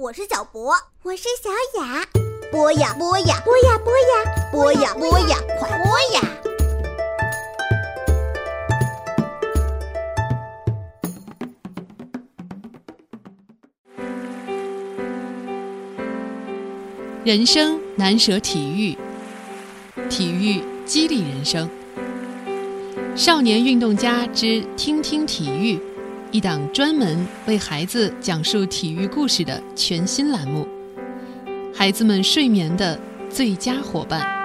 [0.00, 0.72] 我是小博，
[1.02, 1.50] 我是小
[1.80, 2.06] 雅。
[2.52, 6.22] 播呀播呀，播呀播呀，播呀播呀，快播呀！
[17.24, 18.96] 人生难舍体育，
[20.08, 21.68] 体育激励人生。
[23.16, 25.76] 少年运动家之听听体育，
[26.30, 30.68] 一档专门为孩子讲述体育故事的全新栏目，
[31.74, 32.98] 孩子们睡眠的
[33.30, 34.37] 最佳伙伴。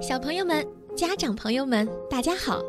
[0.00, 2.62] 小朋友们、家长朋友们，大家好！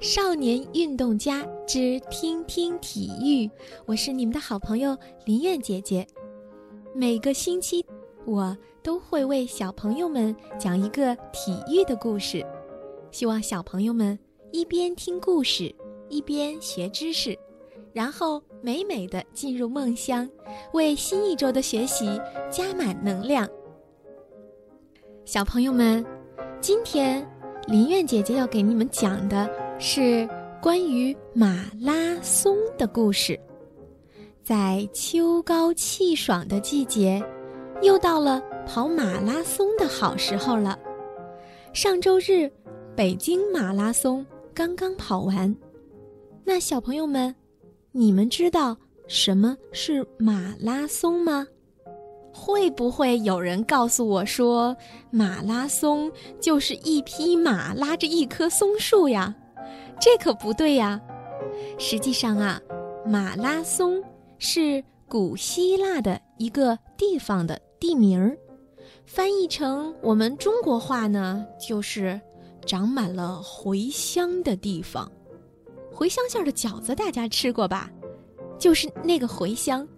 [0.00, 3.50] 少年运动家之听听体育，
[3.86, 6.06] 我是你们的好朋友林苑姐姐。
[6.94, 7.84] 每个星期，
[8.24, 12.46] 我都会为小朋友们讲一个体育的故事，
[13.10, 14.16] 希望小朋友们
[14.52, 15.74] 一边听故事，
[16.08, 17.36] 一边学知识，
[17.92, 20.28] 然后美美的进入梦乡，
[20.72, 22.06] 为新一周的学习
[22.48, 23.48] 加满能量。
[25.24, 26.06] 小朋友们。
[26.66, 27.24] 今天，
[27.68, 30.28] 林苑姐姐要给你们讲的是
[30.60, 33.38] 关于马拉松的故事。
[34.42, 37.24] 在秋高气爽的季节，
[37.82, 40.76] 又到了跑马拉松的好时候了。
[41.72, 42.50] 上周日，
[42.96, 45.54] 北京马拉松刚刚跑完。
[46.42, 47.32] 那小朋友们，
[47.92, 51.46] 你们知道什么是马拉松吗？
[52.38, 54.76] 会不会有人告诉我说，
[55.10, 59.34] 马拉松就是一匹马拉着一棵松树呀？
[59.98, 61.00] 这可不对呀！
[61.78, 62.60] 实际上啊，
[63.06, 64.02] 马拉松
[64.38, 68.36] 是古希腊的一个地方的地名儿，
[69.06, 72.20] 翻译成我们中国话呢，就是
[72.66, 75.10] 长满了茴香的地方。
[75.94, 77.90] 茴香馅的饺子大家吃过吧？
[78.58, 79.88] 就是那个茴香。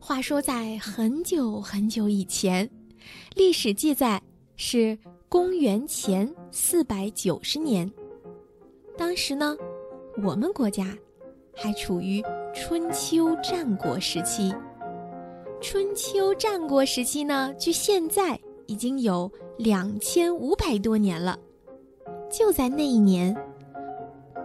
[0.00, 2.68] 话说，在很久很久以前，
[3.34, 4.20] 历史记载
[4.56, 4.98] 是
[5.28, 7.90] 公元前四百九十年。
[8.96, 9.56] 当时呢，
[10.22, 10.96] 我们国家
[11.54, 12.22] 还处于
[12.52, 14.52] 春秋战国时期。
[15.60, 21.38] 春秋战国时期呢，距现在已经有两千五百多年了。
[22.30, 23.36] 就在那一年，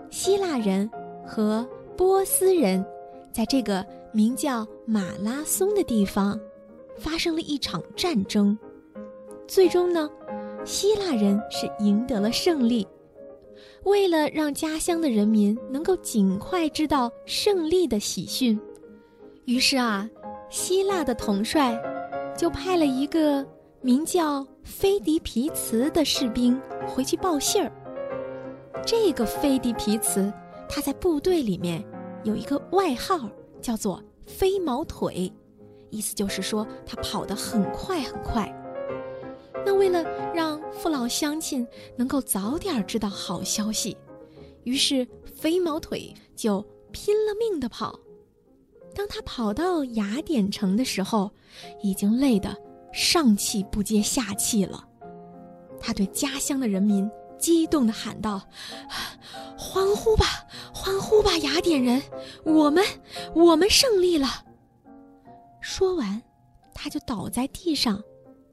[0.10, 0.90] 希腊人
[1.26, 1.68] 和
[1.98, 2.86] 波斯人
[3.32, 3.86] 在这个。
[4.14, 6.40] 名叫马拉松的地方，
[6.98, 8.58] 发生了一场战争。
[9.46, 10.10] 最终呢，
[10.64, 12.88] 希腊人是赢得了胜利。
[13.84, 18.58] 为了让家乡的人民能够尽快知道胜利的喜讯，
[19.44, 20.10] 于是啊，
[20.50, 21.78] 希腊的统帅
[22.38, 23.46] 就派了一个
[23.82, 27.70] 名叫菲迪皮茨的士兵回去报信儿。
[28.86, 30.32] 这个菲迪皮茨，
[30.70, 31.84] 他在部队里面
[32.24, 33.30] 有一个外号。
[33.60, 35.34] 叫做飞毛腿，
[35.90, 38.54] 意思就是说他跑得很快很快。
[39.66, 41.66] 那为了让父老乡亲
[41.96, 43.98] 能够早点知道好消息，
[44.64, 46.62] 于是飞毛腿就
[46.92, 48.00] 拼了命地跑。
[48.94, 51.32] 当他跑到雅典城的时候，
[51.82, 52.56] 已经累得
[52.94, 54.88] 上气不接下气了。
[55.80, 58.42] 他对家乡的人民激动地喊道
[59.58, 60.26] ：“欢呼吧，
[60.74, 62.02] 欢呼吧，雅典人！
[62.44, 62.84] 我们，
[63.34, 64.28] 我们胜利了。”
[65.62, 66.22] 说完，
[66.74, 68.02] 他就倒在地上，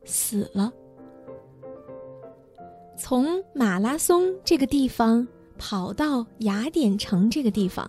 [0.05, 0.73] 死了。
[2.97, 5.27] 从马拉松这个地方
[5.59, 7.89] 跑到雅典城这个地方，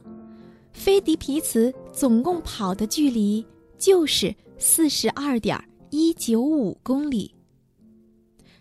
[0.74, 3.46] 菲迪皮茨总共跑的距离
[3.78, 5.58] 就是四十二点
[5.90, 7.34] 一九五公里。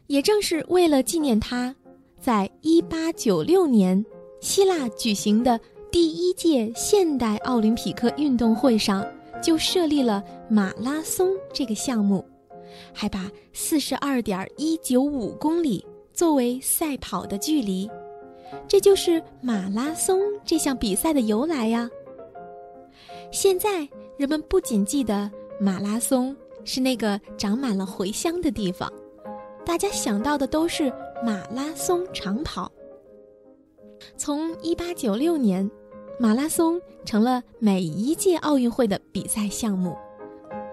[0.07, 1.75] 也正是为了纪念他，
[2.25, 4.03] 在一八九六年。
[4.41, 5.61] 希腊举行的
[5.91, 9.05] 第一届现代奥林匹克运动会上，
[9.43, 12.25] 就设立了马拉松这个项目，
[12.95, 15.85] 还把四十二点一九五公里
[16.15, 17.91] 作为赛跑的距离，
[18.67, 21.91] 这就是马拉松这项比赛的由来呀。
[23.31, 23.87] 现在
[24.19, 25.31] 人们不仅记得
[25.61, 26.35] 马拉松
[26.65, 28.91] 是那个长满了茴香的地方，
[29.65, 30.93] 大家想到的都是
[31.25, 32.71] 马拉松长跑。
[34.15, 35.69] 从一八九六年，
[36.21, 39.97] 马拉松成了每一届奥运会的比赛项目，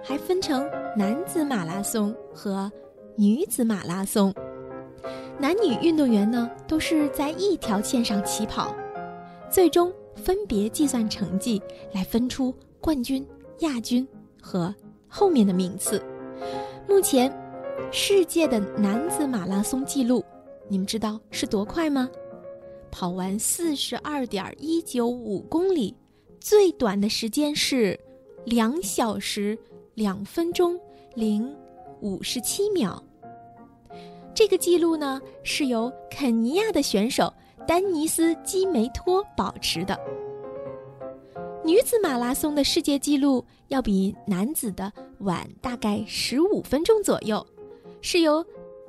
[0.03, 2.69] 还分成男子马拉松和
[3.15, 4.33] 女子马拉松。
[5.39, 8.75] 男女运动员呢都是在一条线上起跑，
[9.49, 11.61] 最终分别计算成绩
[11.93, 13.25] 来分出冠军、
[13.59, 14.05] 亚军
[14.41, 14.75] 和
[15.07, 16.03] 后面的名次。
[16.89, 17.31] 目前，
[17.89, 20.21] 世界的男子马拉松记录，
[20.71, 22.09] 你们知道是多快吗？
[22.89, 25.93] 跑完四十二点一九五公里，
[26.39, 27.99] 最短的时间是
[28.45, 29.59] 两小时
[29.95, 30.79] 两分钟
[31.13, 31.53] 零
[31.99, 33.03] 五十七秒。
[34.33, 37.33] 这个记录呢，是由肯尼亚的选手
[37.67, 39.99] 丹尼斯基梅托保持的。
[41.65, 44.89] 女子马拉松的世界纪录要比男子的
[45.19, 47.45] 晚大概十五分钟左右，
[48.01, 48.41] 是由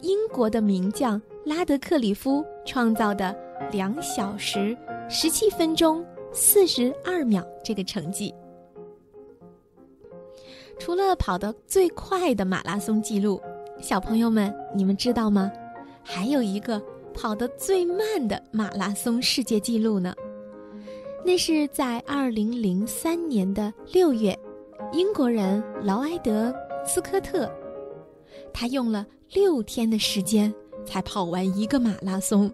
[0.03, 3.35] 英国的名将拉德克里夫创造的
[3.71, 4.77] 两小时
[5.09, 8.35] 十七分钟四十二秒这个成绩。
[10.79, 13.41] 除了跑得最快的马拉松记录。
[13.81, 15.51] 小朋友们，你们知道吗？
[16.05, 16.81] 还有一个
[17.13, 20.15] 跑得最慢的马拉松世界纪录呢。
[21.25, 24.39] 那是在二零零三年的六月，
[24.93, 26.55] 英国人劳埃德·
[26.87, 27.51] 斯科特，
[28.53, 30.53] 他用了六天的时间
[30.85, 32.53] 才跑完一个马拉松。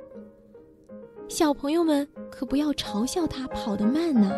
[1.29, 4.33] 小朋友们可不要嘲笑他跑得慢呢。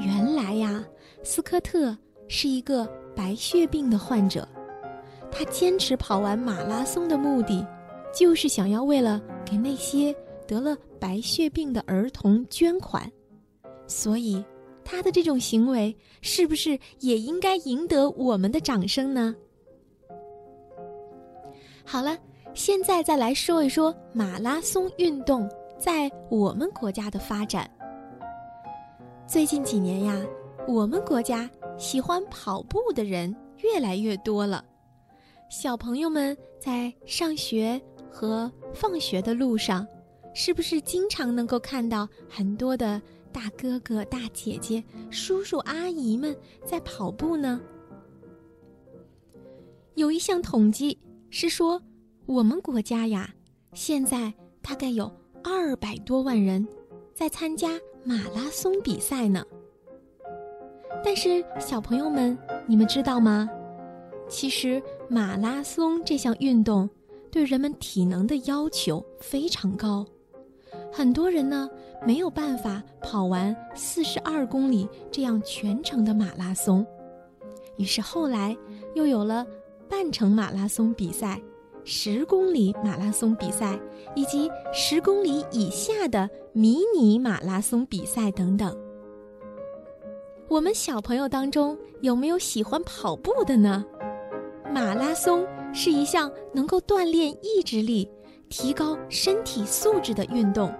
[0.00, 0.84] 原来呀，
[1.22, 1.96] 斯科特
[2.26, 2.84] 是一个
[3.14, 4.46] 白血病的患者。
[5.30, 7.64] 他坚持跑完马拉松的目的，
[8.14, 10.14] 就是想要为了给那些
[10.46, 13.10] 得了白血病的儿童捐款，
[13.86, 14.44] 所以
[14.84, 19.34] 他的这种行为是不是也应该赢得我们的掌声呢？
[21.84, 22.16] 好了，
[22.54, 25.48] 现在再来说一说马拉松运动
[25.78, 27.70] 在我们国家的发展。
[29.26, 30.20] 最近几年呀，
[30.66, 34.64] 我们国家喜欢跑步的人越来越多了。
[35.48, 37.80] 小朋友们在上学
[38.10, 39.86] 和放学的路上，
[40.34, 43.00] 是不是经常能够看到很多的
[43.32, 46.34] 大哥哥、大姐姐、叔叔阿姨们
[46.64, 47.60] 在跑步呢？
[49.94, 50.98] 有一项统计
[51.34, 51.80] 是说，
[52.26, 53.26] 我们国家呀，
[53.72, 54.30] 现在
[54.60, 55.10] 大概有
[55.42, 56.68] 二百多万人
[57.14, 57.70] 在参加
[58.04, 59.42] 马拉松比赛呢。
[61.02, 63.48] 但是，小朋友们，你们知道吗？
[64.28, 66.88] 其实马拉松这项运动
[67.30, 70.06] 对人们体能的要求非常高，
[70.92, 71.66] 很多人呢
[72.06, 76.86] 没有办法跑完四十二公里这样全程的马拉松，
[77.78, 78.54] 于是后来
[78.94, 79.46] 又有了
[79.92, 81.38] 半程马拉松比赛、
[81.84, 83.78] 十公里马拉松比赛
[84.16, 88.74] 以及十公里以下的迷你马拉松比赛等等。
[90.48, 93.84] 我们小朋友当中有没有喜欢跑步的呢？
[94.72, 98.08] 马拉松是一项能够锻炼意志力、
[98.48, 100.72] 提高身体素质的运动，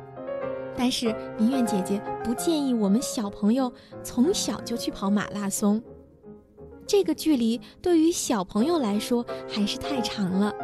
[0.74, 3.70] 但是林苑姐姐不建议我们小朋友
[4.02, 5.82] 从小就去跑马拉松，
[6.86, 10.54] 这个距离对于小朋友来说还是太长了。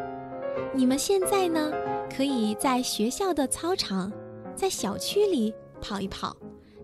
[0.75, 1.73] 你们现在呢，
[2.15, 4.13] 可以在学校的操场、
[4.55, 6.37] 在小区里跑一跑，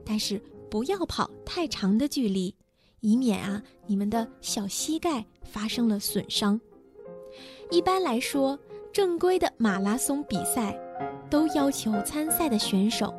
[0.04, 0.40] 但是
[0.70, 2.54] 不要跑太长的距离。
[3.00, 6.59] 以免啊，你们的小膝盖发生了损伤。
[7.70, 8.59] 一般来说，
[8.92, 10.75] 正规的马拉松比赛
[11.28, 13.12] 都要求参赛的选手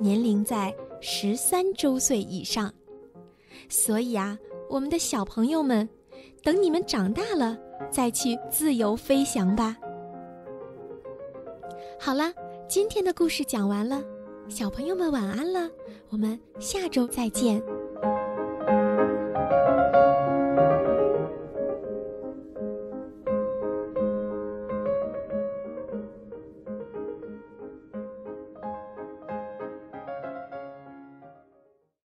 [0.00, 2.72] 年龄在十三周岁以上。
[3.68, 4.36] 所以啊，
[4.68, 5.88] 我们的小朋友们，
[6.42, 7.56] 等你们长大了
[7.90, 9.76] 再去自由飞翔吧。
[11.98, 12.32] 好了，
[12.68, 14.02] 今天的故事讲完了，
[14.48, 15.70] 小朋友们晚安了，
[16.10, 17.62] 我们下周再见。